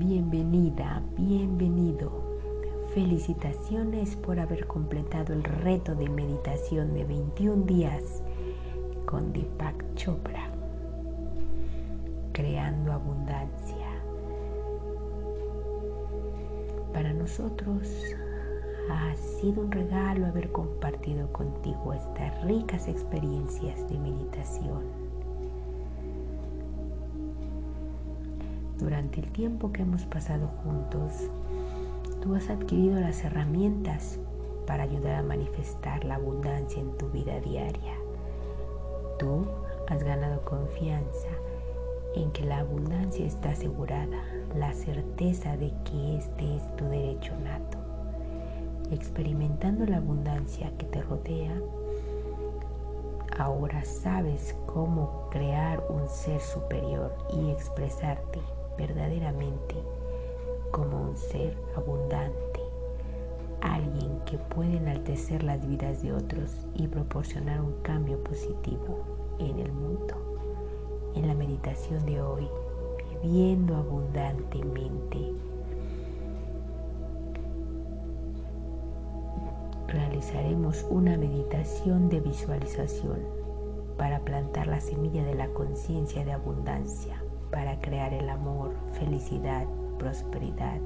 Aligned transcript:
Bienvenida, 0.00 1.02
bienvenido. 1.14 2.22
Felicitaciones 2.94 4.16
por 4.16 4.40
haber 4.40 4.66
completado 4.66 5.34
el 5.34 5.44
reto 5.44 5.94
de 5.94 6.08
meditación 6.08 6.94
de 6.94 7.04
21 7.04 7.66
días 7.66 8.22
con 9.04 9.30
Deepak 9.34 9.94
Chopra, 9.96 10.48
creando 12.32 12.92
abundancia. 12.92 13.88
Para 16.94 17.12
nosotros 17.12 17.86
ha 18.90 19.14
sido 19.16 19.60
un 19.60 19.70
regalo 19.70 20.24
haber 20.24 20.50
compartido 20.50 21.30
contigo 21.30 21.92
estas 21.92 22.42
ricas 22.44 22.88
experiencias 22.88 23.86
de 23.90 23.98
meditación. 23.98 25.09
Durante 28.80 29.20
el 29.20 29.30
tiempo 29.30 29.72
que 29.72 29.82
hemos 29.82 30.06
pasado 30.06 30.48
juntos, 30.64 31.12
tú 32.22 32.34
has 32.34 32.48
adquirido 32.48 32.98
las 32.98 33.22
herramientas 33.22 34.18
para 34.66 34.84
ayudar 34.84 35.16
a 35.16 35.22
manifestar 35.22 36.02
la 36.06 36.14
abundancia 36.14 36.80
en 36.80 36.96
tu 36.96 37.10
vida 37.10 37.38
diaria. 37.40 37.92
Tú 39.18 39.44
has 39.86 40.02
ganado 40.02 40.40
confianza 40.46 41.28
en 42.14 42.32
que 42.32 42.42
la 42.44 42.60
abundancia 42.60 43.26
está 43.26 43.50
asegurada, 43.50 44.24
la 44.56 44.72
certeza 44.72 45.58
de 45.58 45.74
que 45.84 46.16
este 46.16 46.56
es 46.56 46.76
tu 46.76 46.86
derecho 46.86 47.34
nato. 47.36 47.76
Experimentando 48.90 49.84
la 49.84 49.98
abundancia 49.98 50.72
que 50.78 50.86
te 50.86 51.02
rodea, 51.02 51.54
ahora 53.36 53.84
sabes 53.84 54.56
cómo 54.64 55.28
crear 55.30 55.84
un 55.90 56.08
ser 56.08 56.40
superior 56.40 57.14
y 57.30 57.50
expresarte 57.50 58.40
verdaderamente 58.80 59.74
como 60.70 61.10
un 61.10 61.16
ser 61.16 61.54
abundante, 61.76 62.60
alguien 63.60 64.20
que 64.24 64.38
puede 64.38 64.78
enaltecer 64.78 65.42
las 65.42 65.66
vidas 65.66 66.02
de 66.02 66.14
otros 66.14 66.50
y 66.74 66.86
proporcionar 66.86 67.60
un 67.60 67.74
cambio 67.82 68.22
positivo 68.24 69.04
en 69.38 69.58
el 69.58 69.72
mundo. 69.72 70.14
En 71.14 71.26
la 71.26 71.34
meditación 71.34 72.06
de 72.06 72.22
hoy, 72.22 72.48
viviendo 73.22 73.76
abundantemente, 73.76 75.32
realizaremos 79.88 80.86
una 80.88 81.18
meditación 81.18 82.08
de 82.08 82.20
visualización 82.20 83.18
para 83.98 84.20
plantar 84.20 84.68
la 84.68 84.80
semilla 84.80 85.22
de 85.24 85.34
la 85.34 85.48
conciencia 85.48 86.24
de 86.24 86.32
abundancia 86.32 87.20
para 87.50 87.80
crear 87.80 88.14
el 88.14 88.28
amor, 88.28 88.74
felicidad, 88.92 89.66
prosperidad, 89.98 90.80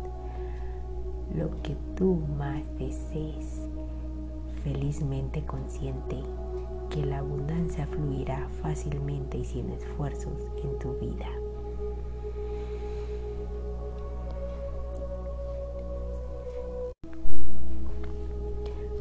lo 1.35 1.51
que 1.63 1.77
tú 1.95 2.23
más 2.39 2.63
desees, 2.79 3.69
felizmente 4.63 5.45
consciente 5.45 6.17
que 6.91 7.05
la 7.05 7.19
abundancia 7.19 7.87
fluirá 7.87 8.49
fácilmente 8.63 9.39
y 9.39 9.45
sin 9.45 9.71
esfuerzos 9.71 10.49
en 10.63 10.79
tu 10.79 10.95
vida. 10.95 11.29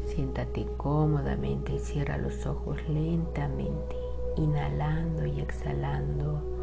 Siéntate 0.06 0.66
cómodamente 0.76 1.74
y 1.74 1.78
cierra 1.78 2.18
los 2.18 2.46
ojos 2.46 2.78
lentamente, 2.88 3.96
inhalando 4.36 5.26
y 5.26 5.40
exhalando 5.40 6.53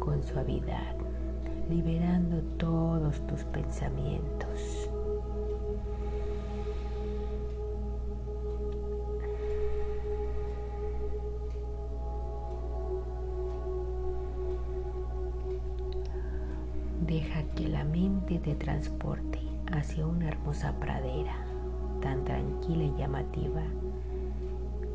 con 0.00 0.22
suavidad, 0.22 0.96
liberando 1.68 2.40
todos 2.56 3.24
tus 3.26 3.44
pensamientos. 3.44 4.90
Deja 17.06 17.42
que 17.54 17.68
la 17.68 17.84
mente 17.84 18.38
te 18.38 18.54
transporte 18.54 19.40
hacia 19.70 20.06
una 20.06 20.28
hermosa 20.28 20.72
pradera 20.80 21.44
tan 22.00 22.24
tranquila 22.24 22.84
y 22.84 22.94
llamativa 22.96 23.62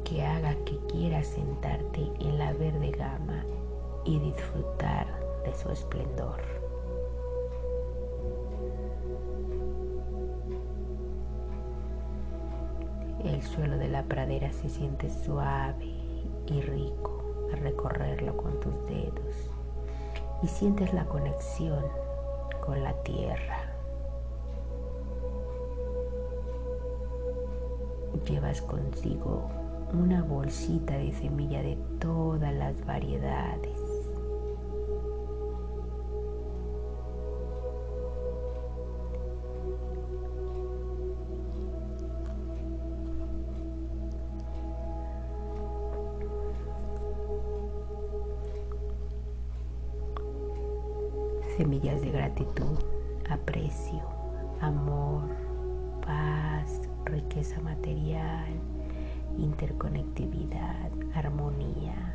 que 0.03 0.23
haga 0.23 0.55
que 0.65 0.77
quieras 0.87 1.27
sentarte 1.27 2.11
en 2.19 2.37
la 2.37 2.53
verde 2.53 2.91
gama 2.91 3.43
y 4.05 4.19
disfrutar 4.19 5.07
de 5.43 5.53
su 5.55 5.69
esplendor. 5.69 6.41
El 13.23 13.41
suelo 13.41 13.77
de 13.77 13.89
la 13.89 14.03
pradera 14.03 14.53
se 14.53 14.69
siente 14.69 15.09
suave 15.09 15.85
y 16.45 16.61
rico 16.61 17.49
al 17.51 17.59
recorrerlo 17.59 18.37
con 18.37 18.59
tus 18.59 18.85
dedos 18.85 19.49
y 20.43 20.47
sientes 20.47 20.93
la 20.93 21.05
conexión 21.05 21.83
con 22.63 22.83
la 22.83 22.93
tierra. 23.03 23.71
Llevas 28.27 28.61
contigo 28.61 29.49
una 29.93 30.23
bolsita 30.23 30.97
de 30.97 31.13
semilla 31.13 31.61
de 31.61 31.77
todas 31.99 32.53
las 32.53 32.85
variedades 32.85 33.84
gratitud, 52.35 52.77
aprecio, 53.29 54.01
amor, 54.59 55.23
paz, 56.05 56.81
riqueza 57.05 57.61
material, 57.61 58.49
interconectividad, 59.37 60.91
armonía, 61.13 62.13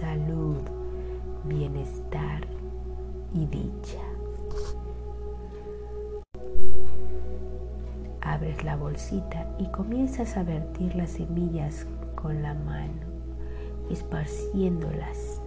salud, 0.00 0.58
bienestar 1.44 2.46
y 3.32 3.46
dicha. 3.46 4.02
Abres 8.20 8.64
la 8.64 8.76
bolsita 8.76 9.48
y 9.58 9.68
comienzas 9.68 10.36
a 10.36 10.42
vertir 10.42 10.96
las 10.96 11.10
semillas 11.10 11.86
con 12.16 12.42
la 12.42 12.54
mano, 12.54 13.06
esparciéndolas 13.88 15.37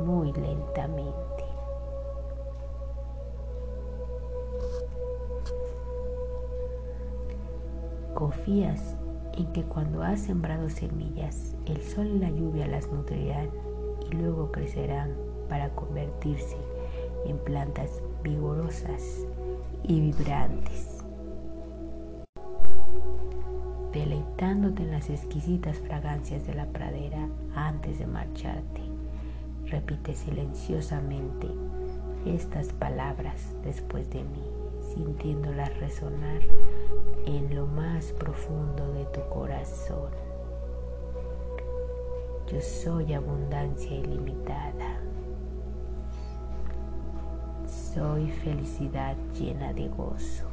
muy 0.00 0.32
lentamente. 0.32 1.44
Confías 8.14 8.96
en 9.36 9.46
que 9.52 9.62
cuando 9.62 10.02
has 10.02 10.20
sembrado 10.20 10.68
semillas, 10.68 11.54
el 11.66 11.80
sol 11.82 12.06
y 12.06 12.18
la 12.18 12.30
lluvia 12.30 12.66
las 12.66 12.90
nutrirán 12.90 13.48
y 14.10 14.14
luego 14.14 14.50
crecerán 14.52 15.14
para 15.48 15.70
convertirse 15.70 16.56
en 17.24 17.38
plantas 17.38 18.02
vigorosas 18.22 19.26
y 19.84 20.00
vibrantes. 20.00 21.04
Deleitándote 23.92 24.82
en 24.82 24.92
las 24.92 25.10
exquisitas 25.10 25.78
fragancias 25.78 26.46
de 26.46 26.54
la 26.54 26.66
pradera 26.66 27.28
antes 27.54 27.98
de 27.98 28.06
marcharte. 28.06 28.89
Repite 29.70 30.14
silenciosamente 30.14 31.46
estas 32.26 32.72
palabras 32.72 33.54
después 33.62 34.10
de 34.10 34.24
mí, 34.24 34.42
sintiéndolas 34.92 35.78
resonar 35.78 36.40
en 37.24 37.54
lo 37.54 37.68
más 37.68 38.06
profundo 38.14 38.92
de 38.92 39.04
tu 39.04 39.20
corazón. 39.28 40.10
Yo 42.48 42.60
soy 42.60 43.14
abundancia 43.14 43.94
ilimitada. 43.94 44.98
Soy 47.64 48.28
felicidad 48.28 49.16
llena 49.38 49.72
de 49.72 49.86
gozo. 49.88 50.46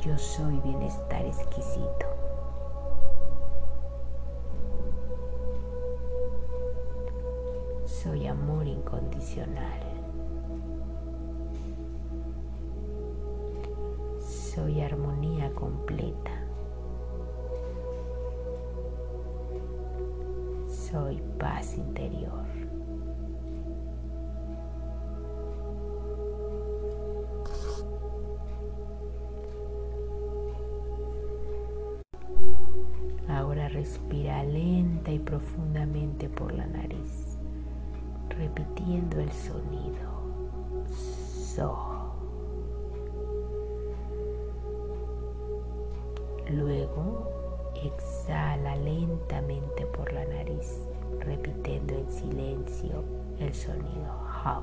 Yo 0.00 0.16
soy 0.16 0.58
bienestar 0.60 1.26
exquisito. 1.26 2.23
Soy 8.04 8.26
amor 8.26 8.66
incondicional. 8.66 9.80
Soy 14.20 14.82
armonía 14.82 15.50
completa. 15.54 16.30
Soy 20.68 21.22
paz 21.38 21.78
interior. 21.78 22.44
Ahora 33.28 33.68
respira 33.70 34.44
lenta 34.44 35.10
y 35.10 35.18
profundamente 35.18 36.28
por 36.28 36.52
la 36.52 36.66
nariz, 36.66 37.33
repitiendo 38.36 39.20
el 39.20 39.32
sonido. 39.32 40.14
So. 41.54 41.76
Luego 46.50 47.30
exhala 47.82 48.76
lentamente 48.76 49.86
por 49.86 50.12
la 50.12 50.24
nariz, 50.26 50.80
repitiendo 51.20 51.94
en 51.94 52.10
silencio 52.10 53.02
el 53.38 53.54
sonido 53.54 54.12
hum. 54.44 54.62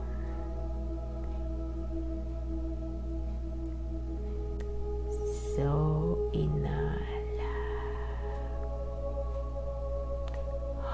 So 5.56 6.29
inhala. 6.31 7.01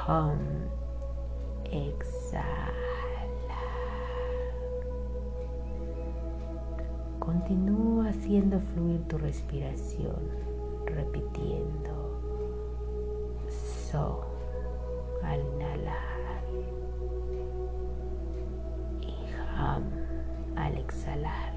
Hum. 0.08 0.87
Exhala. 1.72 2.74
Continúa 7.20 8.10
haciendo 8.10 8.60
fluir 8.60 9.06
tu 9.08 9.18
respiración 9.18 10.16
repitiendo 10.86 12.18
so 13.50 14.26
al 15.24 15.40
inhalar 15.42 16.44
y 19.02 19.14
ham 19.58 19.84
al 20.56 20.78
exhalar. 20.78 21.57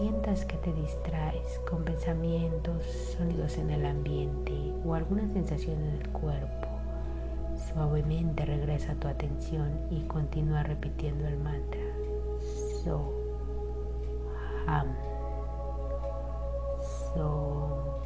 Sientas 0.00 0.46
que 0.46 0.56
te 0.56 0.72
distraes 0.72 1.60
con 1.68 1.84
pensamientos, 1.84 2.82
sonidos 3.18 3.58
en 3.58 3.68
el 3.68 3.84
ambiente 3.84 4.54
o 4.82 4.94
alguna 4.94 5.28
sensación 5.28 5.78
en 5.78 5.90
el 6.00 6.08
cuerpo, 6.08 6.68
suavemente 7.70 8.46
regresa 8.46 8.94
tu 8.94 9.08
atención 9.08 9.78
y 9.90 10.00
continúa 10.04 10.62
repitiendo 10.62 11.28
el 11.28 11.36
mantra. 11.36 11.82
So, 12.82 13.12
ham, 14.66 14.86
so, 17.14 17.99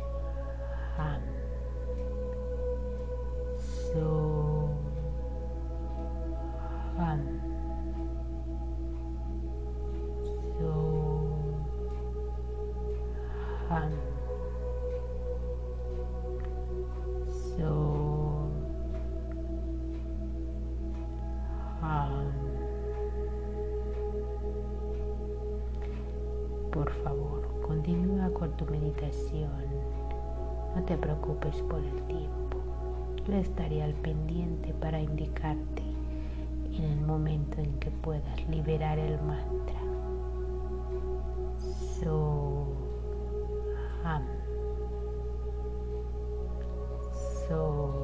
favor, 27.03 27.61
continúa 27.67 28.31
con 28.31 28.57
tu 28.57 28.65
meditación. 28.67 29.51
No 30.75 30.83
te 30.85 30.97
preocupes 30.97 31.57
por 31.63 31.81
el 31.81 32.03
tiempo. 32.03 32.59
Yo 33.27 33.35
estaré 33.35 33.83
al 33.83 33.95
pendiente 33.95 34.75
para 34.75 35.01
indicarte 35.01 35.83
en 36.73 36.85
el 36.85 37.01
momento 37.01 37.61
en 37.61 37.79
que 37.79 37.91
puedas 37.91 38.49
liberar 38.49 38.99
el 38.99 39.21
mantra. 39.23 39.81
So, 42.01 42.67
So, 47.49 48.04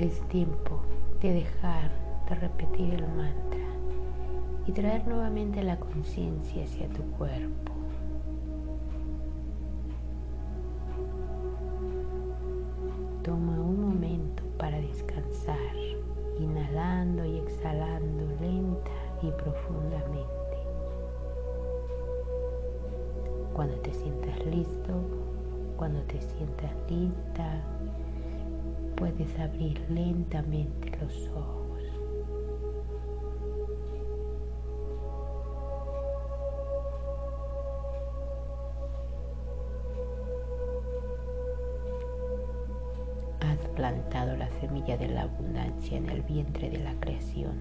Es 0.00 0.18
tiempo 0.28 0.80
de 1.20 1.30
dejar 1.30 1.90
de 2.26 2.34
repetir 2.34 2.94
el 2.94 3.06
mantra 3.06 3.60
y 4.66 4.72
traer 4.72 5.06
nuevamente 5.06 5.62
la 5.62 5.78
conciencia 5.78 6.64
hacia 6.64 6.88
tu 6.88 7.02
cuerpo. 7.18 7.72
Toma 13.22 13.60
un 13.60 13.90
momento 13.90 14.42
para 14.56 14.80
descansar, 14.80 15.76
inhalando 16.38 17.26
y 17.26 17.36
exhalando 17.36 18.24
lenta 18.40 18.90
y 19.20 19.30
profundamente. 19.32 20.56
Cuando 23.52 23.74
te 23.80 23.92
sientas 23.92 24.46
listo, 24.46 24.94
cuando 25.76 26.00
te 26.04 26.22
sientas 26.22 26.72
lista, 26.88 27.62
puedes 28.96 29.38
abrir 29.38 29.80
lentamente 29.88 30.90
los 31.00 31.28
ojos. 31.28 31.82
Has 43.40 43.58
plantado 43.74 44.36
la 44.36 44.48
semilla 44.60 44.96
de 44.96 45.08
la 45.08 45.22
abundancia 45.22 45.98
en 45.98 46.08
el 46.08 46.22
vientre 46.22 46.70
de 46.70 46.78
la 46.78 46.94
creación, 47.00 47.60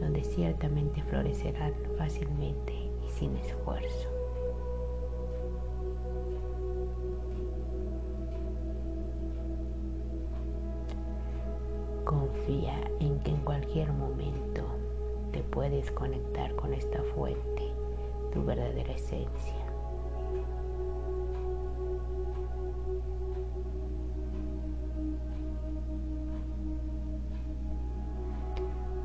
donde 0.00 0.22
ciertamente 0.22 1.02
florecerán 1.02 1.72
fácilmente 1.98 2.72
y 2.72 3.10
sin 3.10 3.36
esfuerzo. 3.36 4.13
En 12.46 13.20
que 13.20 13.30
en 13.30 13.38
cualquier 13.38 13.90
momento 13.94 14.62
te 15.32 15.42
puedes 15.42 15.90
conectar 15.90 16.54
con 16.56 16.74
esta 16.74 17.02
fuente, 17.02 17.72
tu 18.32 18.44
verdadera 18.44 18.92
esencia. 18.92 19.54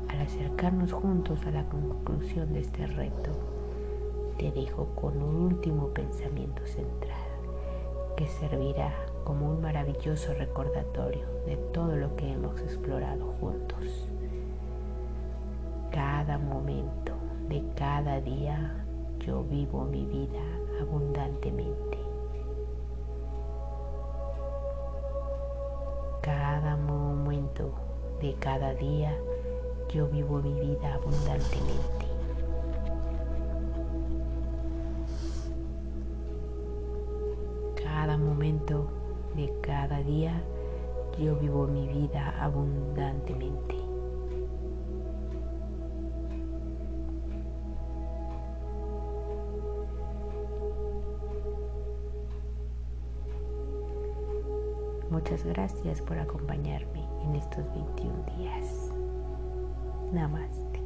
Al 0.08 0.20
acercarnos 0.20 0.92
juntos 0.92 1.46
a 1.46 1.50
la 1.50 1.66
conclusión 1.70 2.52
de 2.52 2.60
este 2.60 2.86
reto, 2.88 3.30
te 4.36 4.52
dejo 4.52 4.86
con 4.96 5.22
un 5.22 5.36
último 5.36 5.88
pensamiento 5.88 6.66
central 6.66 7.16
que 8.18 8.26
servirá 8.26 8.92
como 9.24 9.50
un 9.50 9.60
maravilloso 9.60 10.34
recordatorio 10.34 11.26
de 11.46 11.56
todo 11.72 11.96
lo 11.96 12.14
que 12.16 12.32
hemos 12.32 12.60
explorado 12.60 13.32
juntos. 13.40 14.08
Cada 15.90 16.38
momento 16.38 17.12
de 17.48 17.62
cada 17.76 18.20
día 18.20 18.84
yo 19.18 19.42
vivo 19.44 19.84
mi 19.84 20.06
vida 20.06 20.40
abundantemente. 20.80 21.98
Cada 26.22 26.76
momento 26.76 27.72
de 28.20 28.34
cada 28.34 28.74
día 28.74 29.16
yo 29.88 30.06
vivo 30.08 30.40
mi 30.40 30.54
vida 30.54 30.94
abundantemente. 30.94 32.06
Cada 37.82 38.16
momento 38.16 38.99
de 39.34 39.52
cada 39.62 40.02
día 40.02 40.42
yo 41.18 41.36
vivo 41.36 41.66
mi 41.66 41.86
vida 41.88 42.34
abundantemente. 42.40 43.76
Muchas 55.10 55.44
gracias 55.44 56.00
por 56.00 56.18
acompañarme 56.18 57.04
en 57.24 57.34
estos 57.34 57.64
21 57.74 58.24
días. 58.38 58.90
Namaste. 60.12 60.79